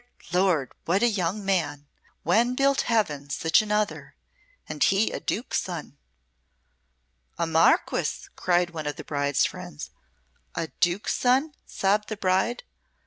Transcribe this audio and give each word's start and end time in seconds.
Lord! 0.33 0.71
what 0.85 1.03
a 1.03 1.07
young 1.07 1.45
man! 1.45 1.85
When 2.23 2.55
built 2.55 2.81
Heaven 2.81 3.29
such 3.29 3.61
another? 3.61 4.15
And 4.67 4.83
he 4.83 5.11
a 5.11 5.19
Duke's 5.19 5.61
son!" 5.61 5.95
"A 7.37 7.45
Marquess!" 7.45 8.27
cried 8.35 8.71
one 8.71 8.87
of 8.87 8.95
the 8.95 9.03
bride's 9.03 9.45
friends. 9.45 9.91
"A 10.55 10.69
Duke's 10.79 11.13
son!" 11.15 11.53
sobbed 11.67 12.09
the 12.09 12.17
bride. 12.17 12.63